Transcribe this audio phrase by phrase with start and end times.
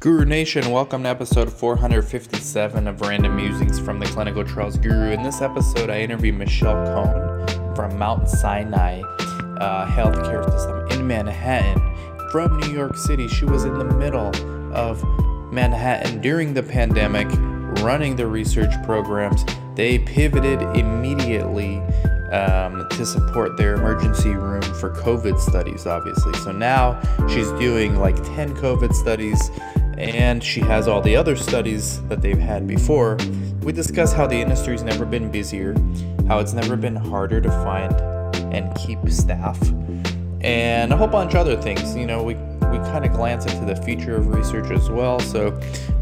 [0.00, 5.10] Guru Nation, welcome to episode 457 of Random Musings from the Clinical Trials Guru.
[5.10, 11.78] In this episode, I interview Michelle Cohen from Mount Sinai uh, Healthcare System in Manhattan
[12.30, 13.28] from New York City.
[13.28, 14.34] She was in the middle
[14.74, 15.04] of
[15.52, 17.28] Manhattan during the pandemic,
[17.82, 19.44] running the research programs.
[19.74, 21.76] They pivoted immediately
[22.32, 26.32] um, to support their emergency room for COVID studies, obviously.
[26.38, 26.98] So now
[27.28, 29.50] she's doing like 10 COVID studies
[30.00, 33.18] and she has all the other studies that they've had before.
[33.62, 35.74] We discuss how the industry's never been busier,
[36.26, 37.94] how it's never been harder to find
[38.54, 39.60] and keep staff,
[40.40, 41.94] and a whole bunch of other things.
[41.94, 42.34] You know, we
[42.70, 45.18] we kind of glance into the future of research as well.
[45.18, 45.50] So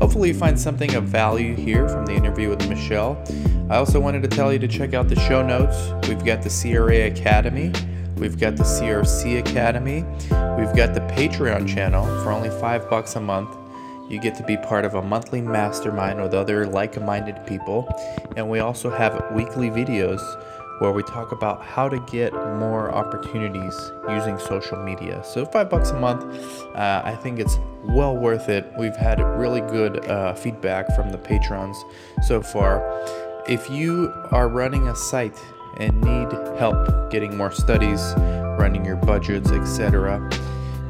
[0.00, 3.22] hopefully you find something of value here from the interview with Michelle.
[3.70, 5.90] I also wanted to tell you to check out the show notes.
[6.08, 7.72] We've got the CRA Academy.
[8.16, 10.02] We've got the CRC Academy.
[10.58, 13.56] We've got the Patreon channel for only five bucks a month.
[14.08, 17.86] You get to be part of a monthly mastermind with other like minded people.
[18.36, 20.20] And we also have weekly videos
[20.78, 23.74] where we talk about how to get more opportunities
[24.08, 25.22] using social media.
[25.24, 26.24] So, five bucks a month,
[26.74, 28.72] uh, I think it's well worth it.
[28.78, 31.76] We've had really good uh, feedback from the patrons
[32.22, 32.82] so far.
[33.48, 35.38] If you are running a site
[35.78, 38.14] and need help getting more studies,
[38.58, 40.30] running your budgets, etc.,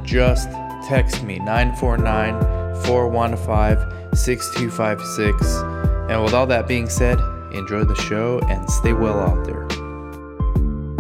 [0.05, 0.51] just
[0.89, 5.57] text me 949 415 6256.
[6.11, 7.21] And with all that being said,
[7.53, 9.67] enjoy the show and stay well out there.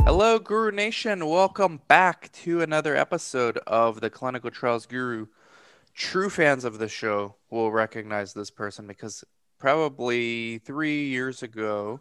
[0.04, 1.26] Hello, Guru Nation.
[1.26, 5.26] Welcome back to another episode of the Clinical Trials Guru.
[5.94, 9.22] True fans of the show will recognize this person because
[9.58, 12.00] probably three years ago,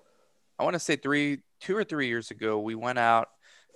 [0.57, 3.27] I want to say three, two or three years ago, we went out,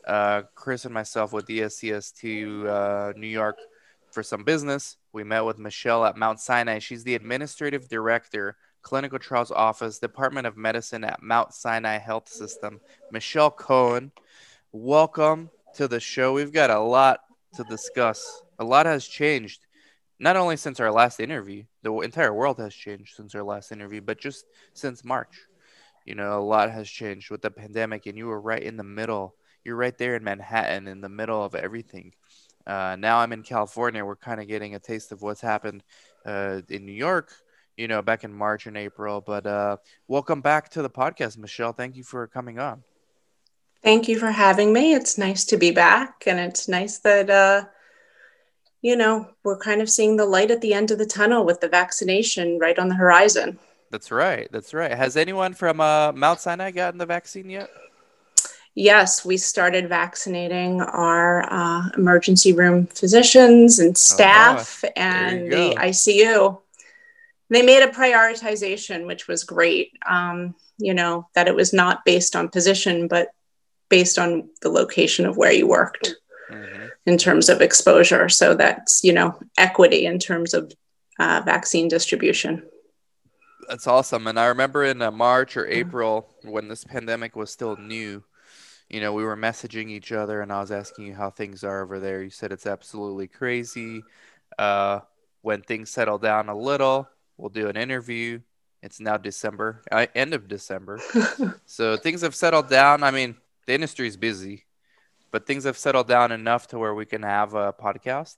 [0.07, 3.57] uh, Chris and myself with DSCS to uh, New York
[4.13, 4.97] for some business.
[5.13, 6.79] We met with Michelle at Mount Sinai.
[6.79, 12.79] She's the administrative director, clinical trials office, Department of Medicine at Mount Sinai Health System.
[13.11, 14.11] Michelle Cohen,
[14.71, 16.33] welcome to the show.
[16.33, 17.21] We've got a lot
[17.55, 18.41] to discuss.
[18.59, 19.65] A lot has changed,
[20.19, 24.01] not only since our last interview, the entire world has changed since our last interview,
[24.01, 25.47] but just since March.
[26.05, 28.83] You know, a lot has changed with the pandemic, and you were right in the
[28.83, 29.35] middle.
[29.63, 32.13] You're right there in Manhattan, in the middle of everything.
[32.65, 34.03] Uh, now I'm in California.
[34.03, 35.83] We're kind of getting a taste of what's happened
[36.25, 37.31] uh, in New York,
[37.77, 39.21] you know, back in March and April.
[39.21, 39.77] But uh,
[40.07, 41.73] welcome back to the podcast, Michelle.
[41.73, 42.83] Thank you for coming on.
[43.83, 44.93] Thank you for having me.
[44.93, 47.65] It's nice to be back, and it's nice that uh,
[48.81, 51.61] you know we're kind of seeing the light at the end of the tunnel with
[51.61, 53.57] the vaccination right on the horizon.
[53.89, 54.47] That's right.
[54.51, 54.91] That's right.
[54.91, 57.69] Has anyone from uh, Mount Sinai gotten the vaccine yet?
[58.75, 66.59] Yes, we started vaccinating our uh, emergency room physicians and staff oh, and the ICU.
[67.49, 69.97] They made a prioritization, which was great.
[70.05, 73.29] Um, you know, that it was not based on position, but
[73.89, 76.15] based on the location of where you worked
[76.49, 76.87] mm-hmm.
[77.05, 78.29] in terms of exposure.
[78.29, 80.71] So that's, you know, equity in terms of
[81.19, 82.63] uh, vaccine distribution.
[83.67, 84.27] That's awesome.
[84.27, 88.23] And I remember in uh, March or April when this pandemic was still new,
[88.91, 91.81] you know, we were messaging each other and I was asking you how things are
[91.81, 92.21] over there.
[92.21, 94.03] You said it's absolutely crazy.
[94.59, 94.99] Uh,
[95.41, 97.07] when things settle down a little,
[97.37, 98.41] we'll do an interview.
[98.83, 100.99] It's now December, uh, end of December.
[101.65, 103.01] so things have settled down.
[103.01, 104.65] I mean, the industry is busy,
[105.31, 108.35] but things have settled down enough to where we can have a podcast,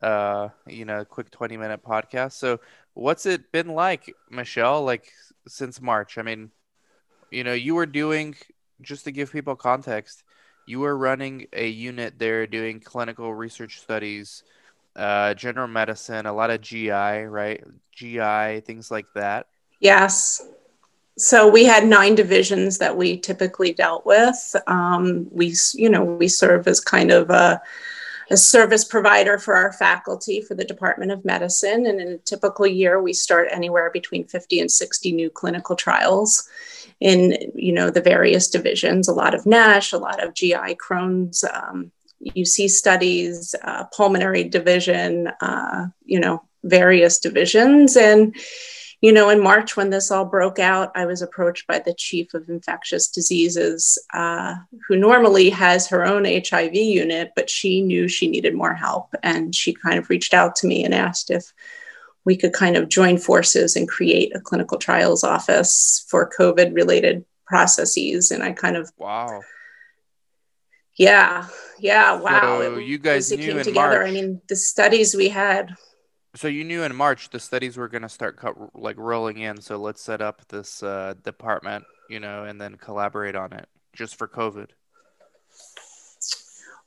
[0.00, 2.32] uh, you know, a quick 20 minute podcast.
[2.32, 2.60] So
[2.94, 5.12] what's it been like, Michelle, like
[5.46, 6.16] since March?
[6.16, 6.52] I mean,
[7.30, 8.34] you know, you were doing
[8.82, 10.24] just to give people context,
[10.66, 14.44] you were running a unit there doing clinical research studies,
[14.96, 17.64] uh, general medicine, a lot of GI, right?
[17.92, 19.46] GI, things like that.
[19.80, 20.46] Yes.
[21.18, 24.56] So we had nine divisions that we typically dealt with.
[24.66, 27.60] Um, we, you know, we serve as kind of a,
[28.30, 31.86] a service provider for our faculty for the Department of Medicine.
[31.86, 36.48] And in a typical year, we start anywhere between 50 and 60 new clinical trials
[37.00, 41.44] in you know the various divisions a lot of nash a lot of gi crohn's
[41.44, 41.90] um,
[42.36, 47.96] uc studies uh, pulmonary division uh, you know various divisions.
[47.96, 48.36] And
[49.00, 52.34] you know in march when this all broke out i was approached by the chief
[52.34, 54.54] of infectious diseases uh,
[54.86, 59.14] who normally has her own hiv unit but she knew she needed more help.
[59.22, 61.52] And she kind of reached out to me and asked if
[62.24, 67.24] we could kind of join forces and create a clinical trials office for COVID related
[67.46, 68.30] processes.
[68.30, 69.42] And I kind of wow.
[70.96, 71.46] Yeah,
[71.78, 72.60] yeah, wow.
[72.60, 74.00] So you guys knew came in together.
[74.00, 74.08] March.
[74.08, 75.74] I mean, the studies we had.
[76.36, 79.60] So you knew in March the studies were going to start co- like rolling in.
[79.60, 84.16] So let's set up this uh, department, you know, and then collaborate on it just
[84.16, 84.68] for COVID.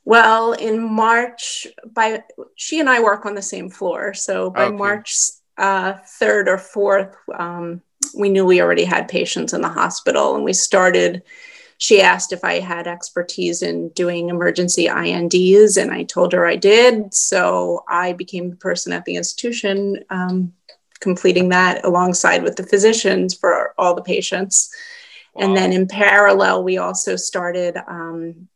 [0.04, 2.22] Well, in March, by
[2.56, 4.76] she and I work on the same floor, so by okay.
[4.76, 5.14] March
[5.56, 7.80] uh, third or fourth, um,
[8.16, 11.22] we knew we already had patients in the hospital, and we started
[11.78, 16.56] she asked if I had expertise in doing emergency INDs, and I told her I
[16.56, 17.12] did.
[17.12, 20.52] So I became the person at the institution um,
[21.00, 24.70] completing that alongside with the physicians for all the patients.
[25.34, 25.44] Wow.
[25.44, 28.48] And then in parallel, we also started um,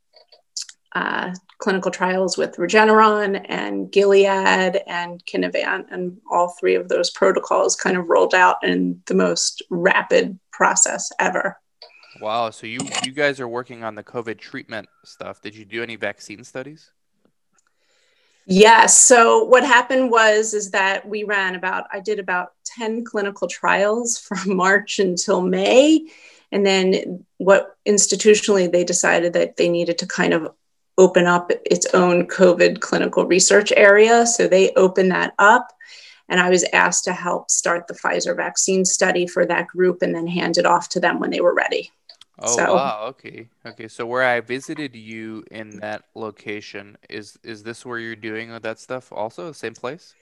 [0.94, 7.76] uh, clinical trials with Regeneron and Gilead and Kinevant, and all three of those protocols
[7.76, 11.58] kind of rolled out in the most rapid process ever.
[12.20, 12.50] Wow.
[12.50, 15.40] So you you guys are working on the COVID treatment stuff.
[15.40, 16.90] Did you do any vaccine studies?
[18.46, 18.96] Yes.
[18.96, 24.18] So what happened was is that we ran about I did about 10 clinical trials
[24.28, 26.08] from March until May.
[26.50, 30.54] And then what institutionally they decided that they needed to kind of
[30.98, 34.26] open up its own COVID clinical research area.
[34.26, 35.72] So they opened that up.
[36.28, 40.14] And I was asked to help start the Pfizer vaccine study for that group and
[40.14, 41.90] then hand it off to them when they were ready.
[42.40, 43.48] Oh so, wow, okay.
[43.66, 43.88] Okay.
[43.88, 48.78] So where I visited you in that location is is this where you're doing that
[48.78, 50.14] stuff also, same place?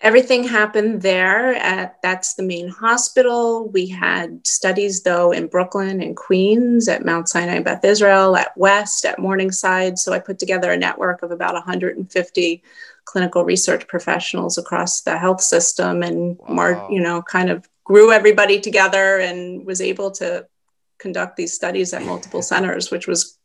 [0.00, 3.68] Everything happened there at that's the main hospital.
[3.68, 9.04] We had studies though in Brooklyn and Queens at Mount Sinai Beth Israel, at West,
[9.04, 9.98] at Morningside.
[9.98, 12.62] So I put together a network of about 150
[13.06, 16.54] clinical research professionals across the health system and wow.
[16.54, 20.46] mar- you know kind of grew everybody together and was able to
[20.98, 23.38] conduct these studies at multiple centers, which was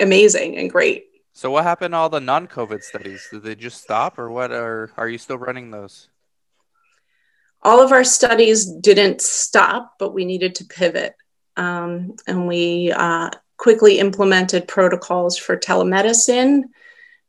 [0.00, 1.09] amazing and great.
[1.32, 3.26] So, what happened to all the non-COVID studies?
[3.30, 4.50] Did they just stop, or what?
[4.50, 6.08] Or are you still running those?
[7.62, 11.14] All of our studies didn't stop, but we needed to pivot,
[11.56, 16.62] um, and we uh, quickly implemented protocols for telemedicine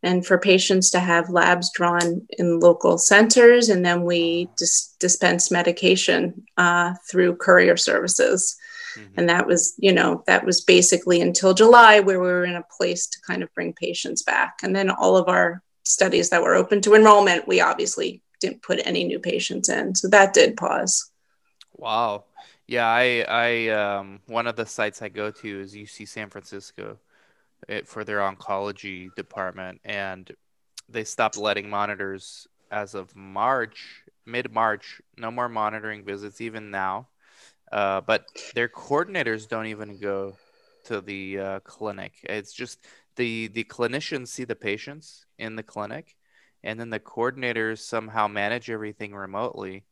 [0.03, 5.51] and for patients to have labs drawn in local centers, and then we dis- dispense
[5.51, 8.55] medication uh, through courier services.
[8.95, 9.13] Mm-hmm.
[9.17, 12.65] And that was, you know, that was basically until July where we were in a
[12.77, 14.59] place to kind of bring patients back.
[14.63, 18.85] And then all of our studies that were open to enrollment, we obviously didn't put
[18.85, 19.95] any new patients in.
[19.95, 21.11] So that did pause.
[21.73, 22.25] Wow.
[22.67, 26.97] Yeah, I, I, um, one of the sites I go to is UC San Francisco
[27.67, 30.31] it, eh, for their oncology department, and
[30.89, 35.01] they stopped letting monitors as of March, mid March.
[35.17, 37.07] No more monitoring visits, even now.
[37.71, 40.35] Uh, but their coordinators don't even go
[40.85, 42.13] to the uh, clinic.
[42.23, 42.85] It's just
[43.15, 46.15] the the clinicians see the patients in the clinic,
[46.63, 49.85] and then the coordinators somehow manage everything remotely.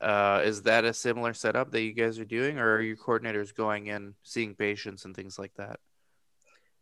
[0.00, 3.54] Uh, is that a similar setup that you guys are doing, or are your coordinators
[3.54, 5.78] going in seeing patients and things like that?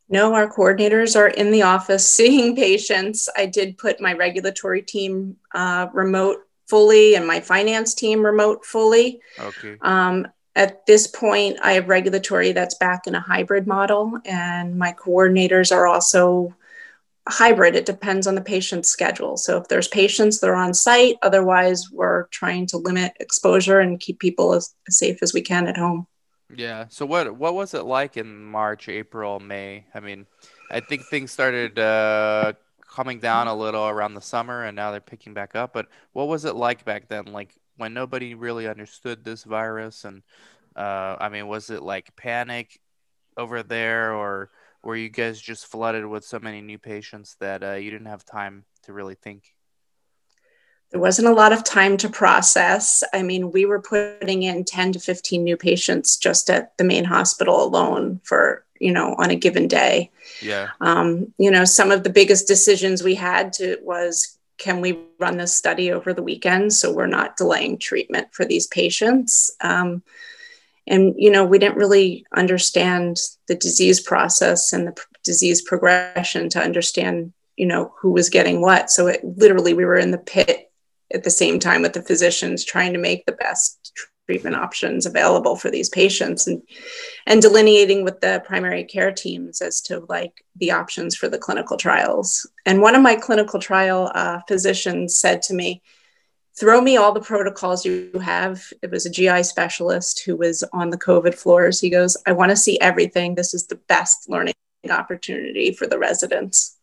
[0.08, 3.28] No, our coordinators are in the office seeing patients.
[3.36, 9.20] I did put my regulatory team uh, remote fully and my finance team remote fully.
[9.38, 9.76] Okay.
[9.80, 14.92] Um, at this point, I have regulatory that's back in a hybrid model, and my
[14.92, 16.54] coordinators are also
[17.28, 17.74] hybrid.
[17.74, 19.36] It depends on the patient's schedule.
[19.36, 21.16] So if there's patients, they're on site.
[21.22, 25.68] Otherwise, we're trying to limit exposure and keep people as, as safe as we can
[25.68, 26.06] at home.
[26.54, 26.86] Yeah.
[26.90, 29.86] So what what was it like in March, April, May?
[29.94, 30.26] I mean,
[30.70, 32.52] I think things started uh,
[32.92, 35.72] coming down a little around the summer and now they're picking back up.
[35.72, 37.26] But what was it like back then?
[37.26, 40.22] Like when nobody really understood this virus and
[40.76, 42.80] uh, I mean, was it like panic
[43.36, 44.50] over there or
[44.82, 48.24] were you guys just flooded with so many new patients that uh, you didn't have
[48.24, 49.54] time to really think?
[50.90, 53.02] There wasn't a lot of time to process.
[53.14, 57.04] I mean, we were putting in 10 to 15 new patients just at the main
[57.04, 60.10] hospital alone for you know on a given day.
[60.40, 60.68] Yeah.
[60.80, 65.38] Um, you know some of the biggest decisions we had to was can we run
[65.38, 69.50] this study over the weekend so we're not delaying treatment for these patients?
[69.60, 70.02] Um,
[70.86, 76.48] and you know we didn't really understand the disease process and the p- disease progression
[76.50, 78.90] to understand you know who was getting what.
[78.90, 80.70] So it literally we were in the pit
[81.14, 83.92] at the same time with the physicians trying to make the best
[84.26, 86.62] treatment options available for these patients and
[87.26, 91.76] and delineating with the primary care teams as to like the options for the clinical
[91.76, 92.48] trials.
[92.64, 95.82] And one of my clinical trial uh, physicians said to me
[96.58, 98.62] throw me all the protocols you have.
[98.82, 101.80] It was a gi specialist who was on the covid floors.
[101.80, 103.34] He goes i want to see everything.
[103.34, 104.54] This is the best learning
[104.88, 106.76] opportunity for the residents.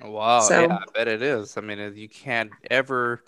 [0.00, 0.40] Wow.
[0.40, 1.56] So, yeah i bet it is.
[1.56, 3.22] I mean you can't ever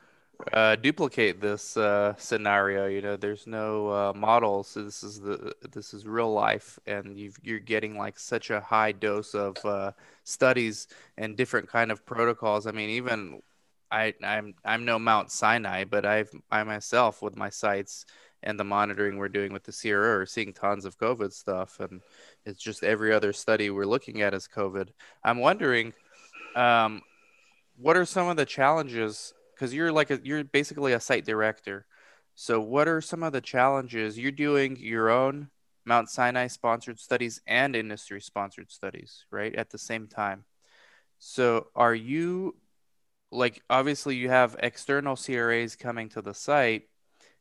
[0.52, 2.86] uh, duplicate this uh, scenario.
[2.86, 4.68] You know, there's no uh, models.
[4.68, 8.60] So this is the this is real life, and you are getting like such a
[8.60, 9.92] high dose of uh,
[10.24, 12.66] studies and different kind of protocols.
[12.66, 13.42] I mean, even
[13.90, 18.06] I I'm I'm no Mount Sinai, but I've I myself with my sites
[18.44, 22.00] and the monitoring we're doing with the CRO are seeing tons of COVID stuff, and
[22.46, 24.88] it's just every other study we're looking at is COVID.
[25.24, 25.94] I'm wondering.
[26.54, 27.02] Um,
[27.80, 31.84] what are some of the challenges because you're like a, you're basically a site director.
[32.36, 35.50] So what are some of the challenges you're doing your own
[35.84, 39.54] Mount Sinai sponsored studies and industry sponsored studies, right?
[39.54, 40.44] At the same time.
[41.18, 42.56] So are you
[43.32, 46.88] like obviously you have external CRAs coming to the site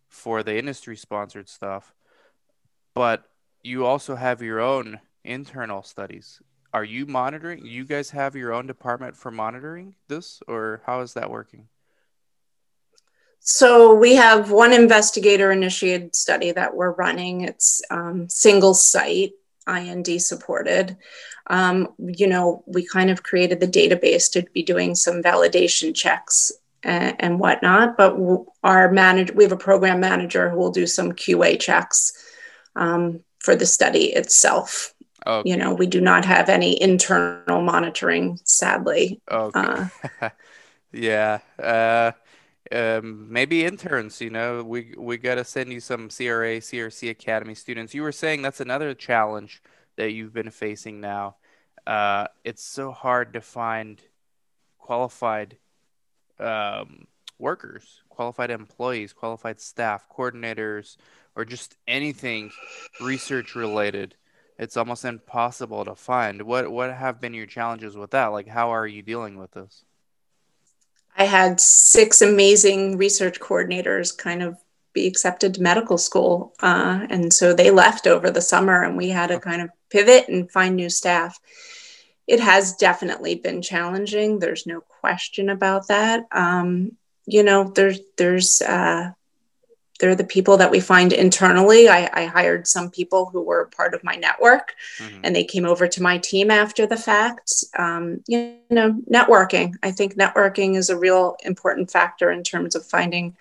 [0.09, 1.93] for the industry sponsored stuff,
[2.95, 3.25] but
[3.61, 6.41] you also have your own internal studies.
[6.73, 7.65] Are you monitoring?
[7.65, 11.67] You guys have your own department for monitoring this, or how is that working?
[13.39, 17.41] So we have one investigator initiated study that we're running.
[17.41, 19.31] It's um, single site,
[19.67, 20.97] IND supported.
[21.49, 26.51] Um, you know, we kind of created the database to be doing some validation checks
[26.83, 27.97] and, and whatnot.
[27.97, 28.17] But
[28.63, 32.13] our manager, we have a program manager who will do some QA checks
[32.75, 34.93] um, for the study itself.
[35.25, 35.49] Okay.
[35.49, 39.21] You know, we do not have any internal monitoring, sadly.
[39.29, 39.59] Okay.
[39.59, 40.29] Uh,
[40.93, 41.39] yeah.
[41.61, 42.11] Uh,
[42.71, 44.21] um, maybe interns.
[44.21, 47.93] You know, we we got to send you some CRA, CRC Academy students.
[47.93, 49.61] You were saying that's another challenge
[49.95, 51.35] that you've been facing now.
[51.85, 54.01] Uh, it's so hard to find
[54.77, 55.57] qualified
[56.39, 57.07] um,
[57.39, 60.97] workers, qualified employees, qualified staff, coordinators,
[61.35, 62.51] or just anything
[63.01, 64.15] research related.
[64.59, 66.41] It's almost impossible to find.
[66.41, 68.27] What what have been your challenges with that?
[68.27, 69.85] Like, how are you dealing with this?
[71.17, 74.57] I had six amazing research coordinators kind of
[74.93, 76.53] be accepted to medical school.
[76.61, 80.29] Uh, and so they left over the summer and we had to kind of pivot
[80.29, 81.39] and find new staff.
[82.27, 84.39] It has definitely been challenging.
[84.39, 86.25] There's no question about that.
[86.31, 89.11] Um, you know, there's, there's, uh,
[89.99, 91.89] they're the people that we find internally.
[91.89, 95.21] I, I, hired some people who were part of my network mm-hmm.
[95.23, 97.51] and they came over to my team after the fact.
[97.77, 99.73] Um, you know, networking.
[99.83, 103.35] I think networking is a real important factor in terms of finding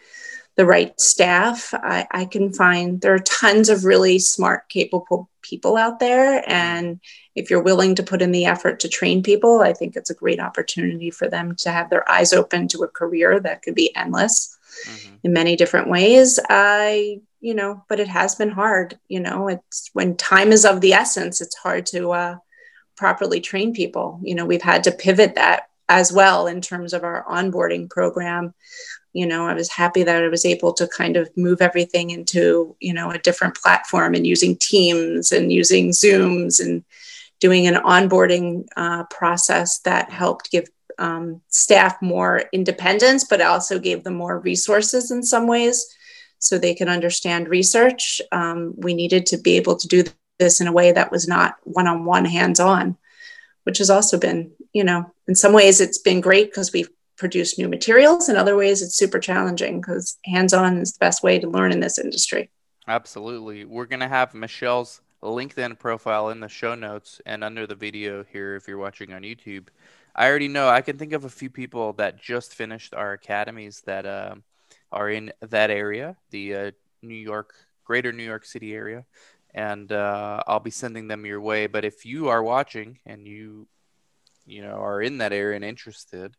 [0.56, 1.74] the right staff.
[1.74, 6.42] I, I can find there are tons of really smart, capable people out there.
[6.46, 6.98] And
[7.34, 10.14] if you're willing to put in the effort to train people, I think it's a
[10.14, 13.94] great opportunity for them to have their eyes open to a career that could be
[13.94, 15.16] endless mm-hmm.
[15.24, 16.38] in many different ways.
[16.48, 18.98] I, you know, but it has been hard.
[19.08, 22.36] You know, it's when time is of the essence, it's hard to uh,
[22.96, 24.20] properly train people.
[24.22, 28.54] You know, we've had to pivot that as well in terms of our onboarding program.
[29.12, 32.76] You know, I was happy that I was able to kind of move everything into,
[32.80, 36.84] you know, a different platform and using Teams and using Zooms and
[37.40, 40.68] doing an onboarding uh, process that helped give
[40.98, 45.86] um, staff more independence, but also gave them more resources in some ways
[46.38, 48.20] so they can understand research.
[48.32, 50.04] Um, we needed to be able to do
[50.38, 52.96] this in a way that was not one on one, hands on,
[53.64, 57.58] which has also been, you know, in some ways it's been great because we've produced
[57.58, 58.28] new materials.
[58.28, 61.72] In other ways, it's super challenging because hands on is the best way to learn
[61.72, 62.50] in this industry.
[62.86, 63.64] Absolutely.
[63.64, 68.24] We're going to have Michelle's LinkedIn profile in the show notes and under the video
[68.30, 69.68] here if you're watching on YouTube.
[70.18, 70.66] I already know.
[70.66, 74.36] I can think of a few people that just finished our academies that uh,
[74.90, 76.70] are in that area, the uh,
[77.02, 77.54] New York,
[77.84, 79.04] Greater New York City area,
[79.54, 81.66] and uh, I'll be sending them your way.
[81.66, 83.68] But if you are watching and you,
[84.46, 86.34] you know, are in that area and interested,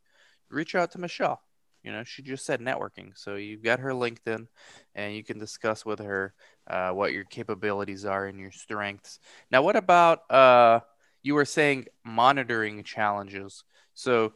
[0.49, 1.39] reach out to Michelle.
[1.83, 4.47] You know, she just said networking, so you've got her LinkedIn,
[4.95, 6.33] and you can discuss with her
[6.65, 9.19] uh, what your capabilities are and your strengths.
[9.51, 10.79] Now, what about uh,
[11.27, 13.65] you were saying monitoring challenges.
[13.93, 14.31] So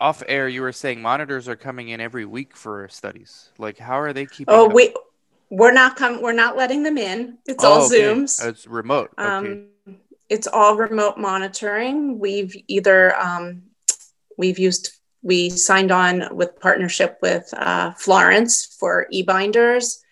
[0.00, 3.50] off air, you were saying monitors are coming in every week for studies.
[3.58, 4.54] Like, how are they keeping?
[4.54, 4.72] Oh, up?
[4.72, 4.94] we
[5.50, 6.22] we're not coming.
[6.22, 7.36] We're not letting them in.
[7.46, 8.00] It's oh, all okay.
[8.00, 8.44] Zooms.
[8.44, 9.10] It's remote.
[9.18, 9.28] Okay.
[9.28, 9.68] Um,
[10.30, 12.18] it's all remote monitoring.
[12.18, 13.62] We've either um,
[14.38, 14.90] we've used
[15.22, 20.02] we signed on with partnership with uh, Florence for e-binders,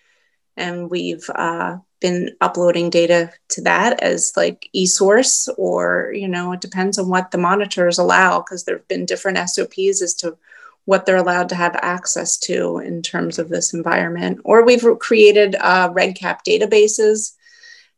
[0.59, 6.61] and we've uh, been uploading data to that as like eSource, or, you know, it
[6.61, 10.37] depends on what the monitors allow, because there have been different SOPs as to
[10.84, 14.38] what they're allowed to have access to in terms of this environment.
[14.44, 17.32] Or we've created uh, REDCap databases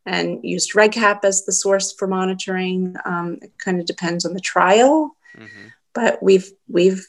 [0.05, 2.95] and used REDCap as the source for monitoring.
[3.05, 5.69] Um, it kind of depends on the trial, mm-hmm.
[5.95, 7.05] but we've we've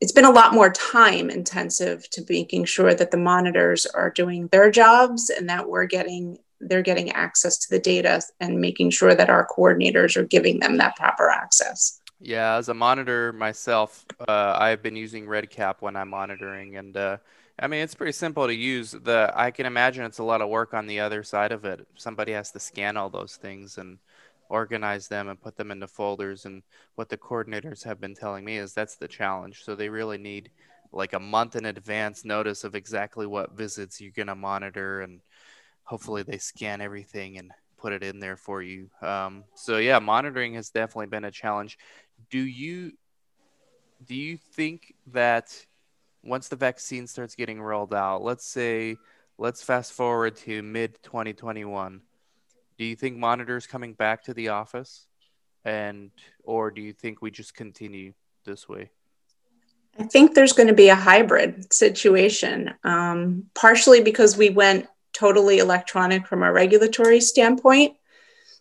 [0.00, 4.48] it's been a lot more time intensive to making sure that the monitors are doing
[4.48, 9.14] their jobs and that we're getting they're getting access to the data and making sure
[9.14, 12.00] that our coordinators are giving them that proper access.
[12.20, 17.16] Yeah, as a monitor myself, uh, I've been using REDCap when I'm monitoring, and uh,
[17.58, 18.90] I mean it's pretty simple to use.
[18.90, 21.86] The I can imagine it's a lot of work on the other side of it.
[21.94, 23.98] Somebody has to scan all those things and
[24.50, 26.44] organize them and put them into folders.
[26.44, 26.62] And
[26.96, 29.62] what the coordinators have been telling me is that's the challenge.
[29.64, 30.50] So they really need
[30.92, 35.20] like a month in advance notice of exactly what visits you're gonna monitor and
[35.84, 38.90] hopefully they scan everything and put it in there for you.
[39.00, 41.78] Um, so yeah, monitoring has definitely been a challenge.
[42.30, 42.92] Do you
[44.04, 45.54] do you think that
[46.24, 48.96] once the vaccine starts getting rolled out, let's say
[49.38, 52.00] let's fast forward to mid 2021,
[52.80, 55.06] do you think monitors coming back to the office
[55.66, 56.10] and
[56.44, 58.14] or do you think we just continue
[58.46, 58.88] this way?
[59.98, 65.58] I think there's going to be a hybrid situation, um, partially because we went totally
[65.58, 67.98] electronic from a regulatory standpoint.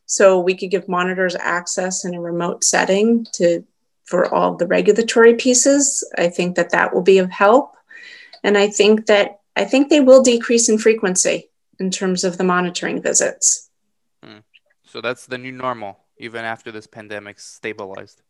[0.05, 3.63] So we could give monitors access in a remote setting to
[4.03, 6.05] for all the regulatory pieces.
[6.17, 7.73] I think that that will be of help,
[8.43, 11.49] and I think that I think they will decrease in frequency
[11.79, 13.68] in terms of the monitoring visits.
[14.89, 18.21] So that's the new normal, even after this pandemic stabilized.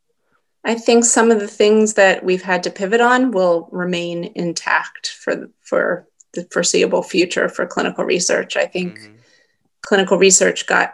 [0.65, 5.09] I think some of the things that we've had to pivot on will remain intact
[5.09, 8.57] for for the foreseeable future for clinical research.
[8.57, 9.13] I think mm-hmm.
[9.81, 10.93] clinical research got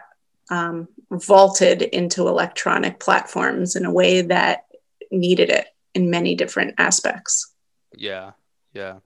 [0.50, 4.66] um, vaulted into electronic platforms in a way that
[5.10, 7.52] needed it in many different aspects.
[7.96, 8.32] Yeah,
[8.72, 9.00] yeah.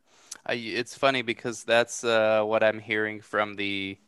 [0.45, 3.99] I, it's funny because that's uh, what I'm hearing from the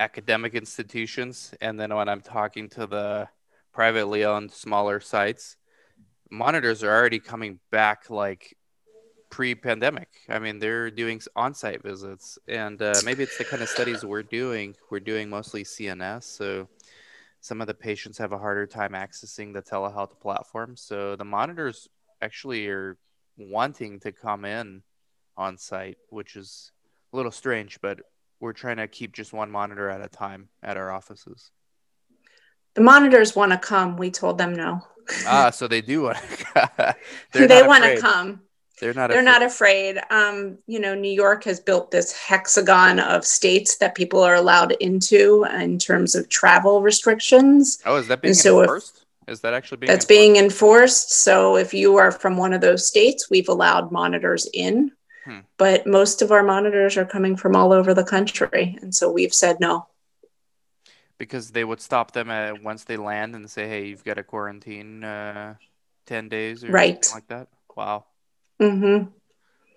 [0.00, 3.28] academic institutions, and then when I'm talking to the
[3.72, 5.56] privately owned smaller sites,
[6.30, 8.56] monitors are already coming back like
[9.28, 10.08] pre-pandemic.
[10.28, 14.22] I mean, they're doing on-site visits, and uh, maybe it's the kind of studies we're
[14.22, 14.74] doing.
[14.90, 16.68] We're doing mostly CNS, so
[17.42, 20.76] some of the patients have a harder time accessing the telehealth platform.
[20.76, 21.88] So the monitors
[22.22, 22.96] actually are
[23.36, 24.82] wanting to come in
[25.36, 26.72] on site, which is
[27.12, 28.00] a little strange, but
[28.40, 31.50] we're trying to keep just one monitor at a time at our offices.
[32.74, 33.96] The monitors want to come.
[33.96, 34.80] We told them no.
[35.26, 36.18] ah, so they do want
[37.32, 37.46] to.
[37.46, 38.40] they want to come.
[38.80, 39.10] They're not.
[39.10, 39.24] They're afraid.
[39.24, 40.00] not afraid.
[40.10, 44.72] Um, you know, New York has built this hexagon of states that people are allowed
[44.72, 47.78] into in terms of travel restrictions.
[47.84, 49.04] Oh, is that being so enforced?
[49.26, 49.88] If, is that actually being?
[49.88, 50.08] That's enforced?
[50.08, 51.12] being enforced.
[51.12, 54.92] So if you are from one of those states, we've allowed monitors in,
[55.30, 55.40] hmm.
[55.56, 59.34] but most of our monitors are coming from all over the country, and so we've
[59.34, 59.86] said no.
[61.18, 64.24] Because they would stop them at, once they land and say, "Hey, you've got to
[64.24, 65.54] quarantine uh,
[66.06, 67.04] ten days or right.
[67.04, 68.04] something like that." Wow.
[68.60, 69.10] Mm-hmm.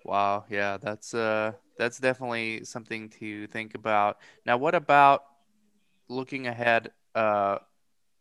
[0.04, 0.44] Wow.
[0.50, 4.18] Yeah, that's uh that's definitely something to think about.
[4.46, 5.24] Now, what about
[6.08, 6.90] looking ahead?
[7.14, 7.58] Uh,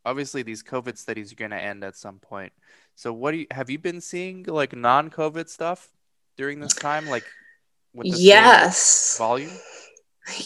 [0.06, 2.54] obviously, these COVID studies are going to end at some point.
[2.96, 5.90] So, what do you have you been seeing like non-COVID stuff
[6.38, 7.26] during this time, like
[7.94, 9.52] yes volume?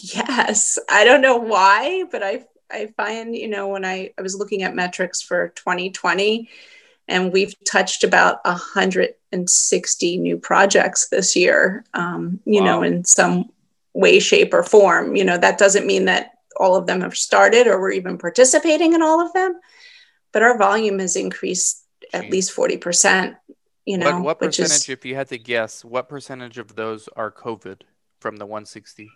[0.01, 4.35] Yes, I don't know why, but I I find you know when I I was
[4.35, 6.49] looking at metrics for 2020
[7.07, 12.65] and we've touched about 160 new projects this year um, you wow.
[12.65, 13.45] know in some
[13.93, 17.67] way shape or form you know that doesn't mean that all of them have started
[17.67, 19.59] or we're even participating in all of them
[20.33, 23.35] but our volume has increased at least 40%
[23.87, 27.09] you know what, what percentage is, if you had to guess what percentage of those
[27.15, 27.81] are covid
[28.19, 29.09] from the 160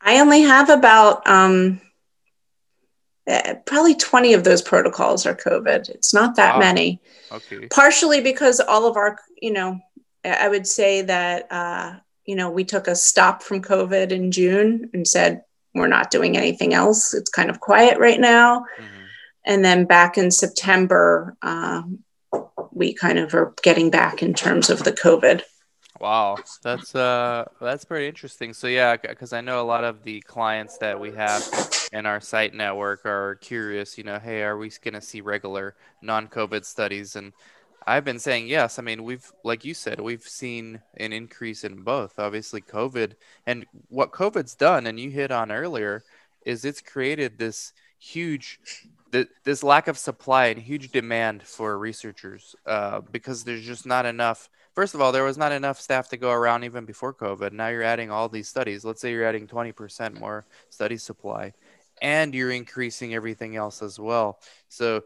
[0.00, 1.80] i only have about um,
[3.26, 5.88] uh, probably 20 of those protocols are COVID.
[5.88, 6.60] It's not that wow.
[6.60, 7.00] many.
[7.32, 7.68] Okay.
[7.68, 9.80] Partially because all of our, you know,
[10.24, 11.94] I would say that, uh,
[12.26, 15.42] you know, we took a stop from COVID in June and said,
[15.74, 17.14] we're not doing anything else.
[17.14, 18.60] It's kind of quiet right now.
[18.60, 19.04] Mm-hmm.
[19.46, 22.00] And then back in September, um,
[22.74, 25.42] we kind of are getting back in terms of the COVID.
[26.00, 28.52] Wow, that's uh that's pretty interesting.
[28.52, 31.42] So yeah, because I know a lot of the clients that we have
[31.92, 33.96] in our site network are curious.
[33.96, 37.14] You know, hey, are we going to see regular non-COVID studies?
[37.14, 37.32] And
[37.86, 38.78] I've been saying yes.
[38.78, 42.18] I mean, we've like you said, we've seen an increase in both.
[42.18, 43.12] Obviously, COVID
[43.46, 46.02] and what COVID's done, and you hit on earlier,
[46.44, 48.58] is it's created this huge
[49.44, 54.48] this lack of supply and huge demand for researchers uh, because there's just not enough
[54.74, 57.52] first of all, there was not enough staff to go around even before COVID.
[57.52, 58.84] Now you're adding all these studies.
[58.84, 61.54] Let's say you're adding 20% more study supply,
[62.02, 64.40] and you're increasing everything else as well.
[64.68, 65.02] So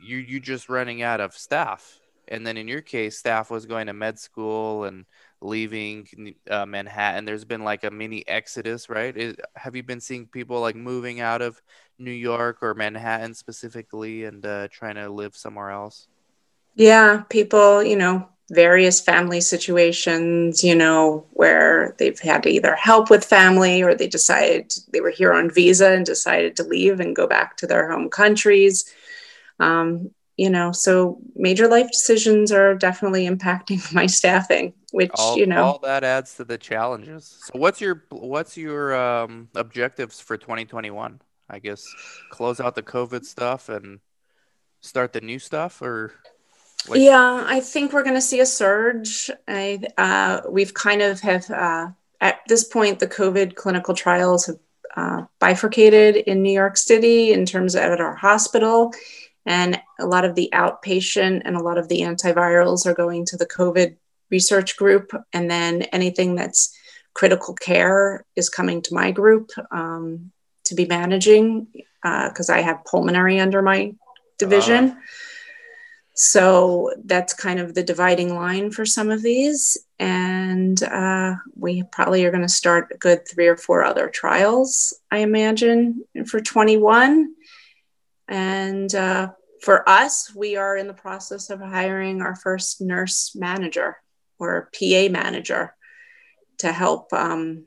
[0.00, 2.00] you you're just running out of staff.
[2.28, 5.06] and then in your case, staff was going to med school and
[5.40, 7.24] leaving uh, Manhattan.
[7.24, 9.16] There's been like a mini exodus, right?
[9.16, 11.60] Is, have you been seeing people like moving out of
[11.98, 16.08] New York or Manhattan specifically and uh, trying to live somewhere else?
[16.74, 23.10] Yeah, people, you know, various family situations, you know, where they've had to either help
[23.10, 27.16] with family or they decided they were here on visa and decided to leave and
[27.16, 28.92] go back to their home countries.
[29.58, 35.44] Um, you know, so major life decisions are definitely impacting my staffing, which all, you
[35.44, 37.38] know, all that adds to the challenges.
[37.44, 41.20] So, what's your what's your um, objectives for 2021?
[41.50, 41.84] I guess
[42.30, 44.00] close out the COVID stuff and
[44.80, 46.14] start the new stuff, or
[46.88, 49.30] like- yeah, I think we're going to see a surge.
[49.46, 51.88] I uh, we've kind of have uh,
[52.22, 54.56] at this point the COVID clinical trials have
[54.96, 58.94] uh, bifurcated in New York City in terms of at our hospital
[59.44, 63.36] and a lot of the outpatient and a lot of the antivirals are going to
[63.36, 63.96] the COVID
[64.30, 65.12] research group.
[65.32, 66.76] And then anything that's
[67.14, 70.32] critical care is coming to my group um,
[70.64, 71.68] to be managing
[72.02, 73.94] because uh, I have pulmonary under my
[74.38, 74.90] division.
[74.90, 74.94] Uh.
[76.18, 79.76] So that's kind of the dividing line for some of these.
[79.98, 84.94] And uh, we probably are going to start a good three or four other trials,
[85.10, 87.34] I imagine, for 21.
[88.28, 93.98] And uh, for us, we are in the process of hiring our first nurse manager
[94.38, 95.74] or PA manager
[96.58, 97.64] to help um,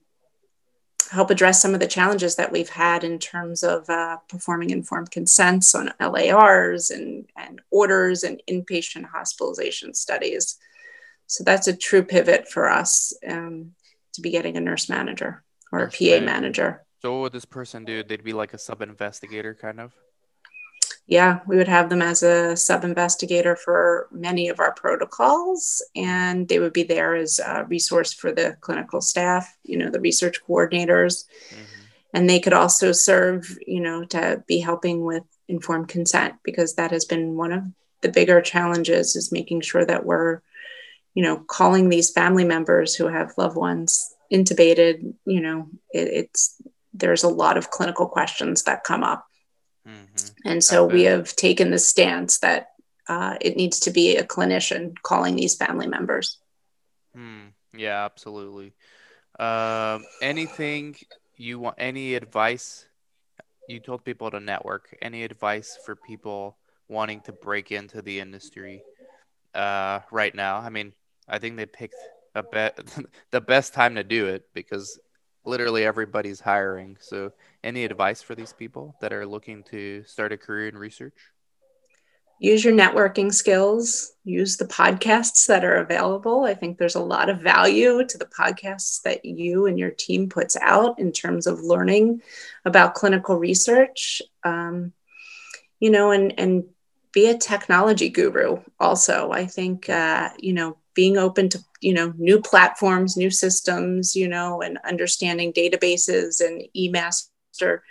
[1.12, 5.10] help address some of the challenges that we've had in terms of uh, performing informed
[5.10, 10.58] consents on LARs and, and orders and inpatient hospitalization studies.
[11.26, 13.72] So that's a true pivot for us um,
[14.14, 16.26] to be getting a nurse manager or nurse a PA manager.
[16.26, 16.86] manager.
[17.02, 18.04] So what would this person do?
[18.04, 19.94] They'd be like a sub investigator kind of?
[21.10, 26.48] Yeah, we would have them as a sub investigator for many of our protocols, and
[26.48, 30.38] they would be there as a resource for the clinical staff, you know, the research
[30.48, 31.26] coordinators.
[31.50, 31.64] Mm-hmm.
[32.14, 36.92] And they could also serve, you know, to be helping with informed consent because that
[36.92, 37.64] has been one of
[38.02, 40.42] the bigger challenges is making sure that we're,
[41.16, 46.62] you know, calling these family members who have loved ones intubated, you know, it, it's
[46.94, 49.26] there's a lot of clinical questions that come up.
[50.46, 52.72] And so we have taken the stance that
[53.08, 56.38] uh, it needs to be a clinician calling these family members.
[57.18, 58.74] Mm, yeah, absolutely.
[59.38, 60.96] Uh, anything
[61.36, 61.76] you want?
[61.78, 62.86] Any advice?
[63.68, 64.96] You told people to network.
[65.02, 68.84] Any advice for people wanting to break into the industry
[69.54, 70.58] uh, right now?
[70.58, 70.94] I mean,
[71.28, 71.96] I think they picked
[72.36, 72.80] a bet
[73.32, 75.00] the best time to do it because
[75.50, 76.98] literally everybody's hiring.
[77.00, 77.32] So,
[77.64, 81.16] any advice for these people that are looking to start a career in research?
[82.42, 86.46] Use your networking skills, use the podcasts that are available.
[86.46, 90.30] I think there's a lot of value to the podcasts that you and your team
[90.30, 92.22] puts out in terms of learning
[92.64, 94.22] about clinical research.
[94.46, 94.94] Um,
[95.82, 96.66] you know, and and
[97.12, 99.32] be a technology guru also.
[99.32, 104.28] I think uh, you know being open to you know new platforms new systems you
[104.28, 107.84] know and understanding databases and e-master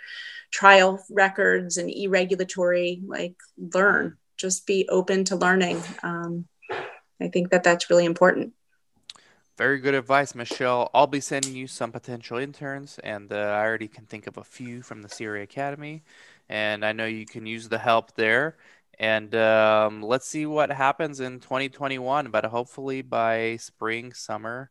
[0.51, 3.33] trial records and e-regulatory like
[3.73, 5.81] learn just be open to learning.
[6.03, 6.45] Um,
[7.19, 8.53] i think that that's really important.
[9.57, 10.91] Very good advice michelle.
[10.93, 14.43] I'll be sending you some potential interns and uh, i already can think of a
[14.43, 16.03] few from the CRA academy
[16.47, 18.55] and i know you can use the help there
[18.99, 24.69] and um, let's see what happens in 2021 but hopefully by spring summer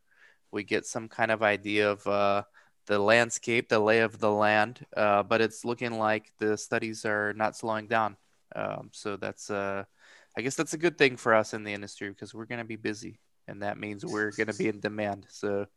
[0.51, 2.43] we get some kind of idea of uh,
[2.89, 4.85] the landscape the lay of the land.
[4.97, 8.17] Uh, but it's looking like the studies are not slowing down.
[8.55, 9.83] Um, so that's uh,
[10.35, 12.65] i guess that's a good thing for us in the industry because we're going to
[12.65, 15.27] be busy and that means we're going to be in demand.
[15.29, 15.67] So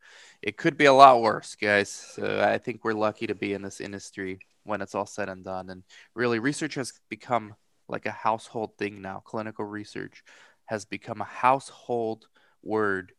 [0.40, 1.90] it could be a lot worse guys.
[1.90, 5.44] So i think we're lucky to be in this industry when it's all said and
[5.44, 5.68] done.
[5.68, 5.82] And
[6.14, 7.54] really research has become
[7.92, 9.22] like a household thing now.
[9.24, 10.24] Clinical research
[10.66, 12.26] has become a household
[12.62, 13.12] word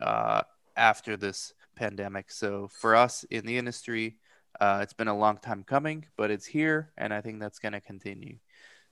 [0.00, 0.42] uh,
[0.76, 2.30] after this pandemic.
[2.30, 4.18] So for us in the industry,
[4.60, 7.72] uh, it's been a long time coming, but it's here, and I think that's going
[7.72, 8.38] to continue.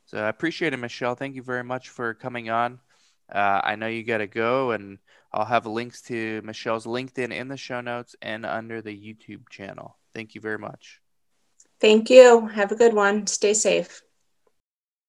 [0.07, 1.15] So I appreciate it, Michelle.
[1.15, 2.79] Thank you very much for coming on.
[3.33, 4.99] Uh, I know you got to go, and
[5.33, 9.97] I'll have links to Michelle's LinkedIn in the show notes and under the YouTube channel.
[10.15, 11.01] Thank you very much.
[11.81, 12.47] Thank you.
[12.49, 13.27] Have a good one.
[13.27, 14.03] Stay safe.